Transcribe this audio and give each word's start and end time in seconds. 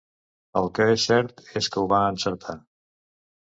El 0.61 0.69
que 0.77 0.87
és 0.93 1.05
cert 1.09 1.45
és 1.63 1.71
que 1.77 1.81
ho 1.83 1.85
va 1.93 2.01
encertar. 2.17 2.59